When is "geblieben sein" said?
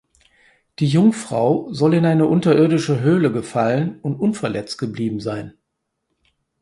4.79-5.53